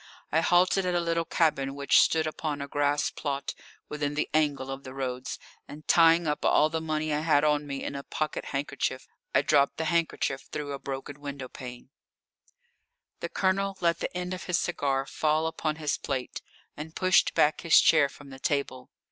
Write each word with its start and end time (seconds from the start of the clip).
I 0.31 0.39
halted 0.41 0.83
at 0.87 0.95
a 0.95 0.99
little 0.99 1.25
cabin 1.25 1.75
which 1.75 1.99
stood 2.01 2.25
upon 2.25 2.59
a 2.59 2.67
grass 2.67 3.11
plot 3.11 3.53
within 3.87 4.15
the 4.15 4.31
angle 4.33 4.71
of 4.71 4.83
the 4.83 4.95
roads, 4.95 5.37
and 5.67 5.87
tying 5.87 6.25
up 6.25 6.43
all 6.43 6.71
the 6.71 6.81
money 6.81 7.13
I 7.13 7.19
had 7.19 7.43
on 7.43 7.67
me 7.67 7.83
in 7.83 7.93
a 7.93 8.01
pocket 8.01 8.45
handkerchief 8.45 9.05
I 9.35 9.43
dropped 9.43 9.77
the 9.77 9.85
handkerchief 9.85 10.41
through 10.51 10.71
a 10.71 10.79
broken 10.79 11.19
window 11.21 11.49
pane. 11.49 11.91
The 13.19 13.29
Colonel 13.29 13.77
let 13.79 13.99
the 13.99 14.17
end 14.17 14.33
of 14.33 14.45
his 14.45 14.57
cigar 14.57 15.05
fall 15.05 15.45
upon 15.45 15.75
his 15.75 15.99
plate, 15.99 16.41
and 16.75 16.95
pushed 16.95 17.35
back 17.35 17.61
his 17.61 17.79
chair 17.79 18.09
from 18.09 18.31
the 18.31 18.39
table. 18.39 18.89